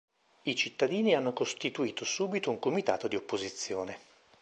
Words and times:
I 0.45 0.55
cittadini 0.55 1.13
hanno 1.13 1.31
costituito 1.31 2.05
subito 2.05 2.49
un 2.49 2.57
comitato 2.57 3.07
di 3.07 3.15
opposizione. 3.15 3.99